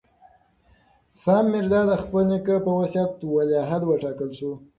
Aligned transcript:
سام 1.21 1.45
میرزا 1.51 1.81
د 1.89 1.93
خپل 2.03 2.23
نیکه 2.31 2.55
په 2.65 2.71
وصیت 2.79 3.11
ولیعهد 3.35 3.81
وټاکل 3.85 4.29
شو. 4.39 4.51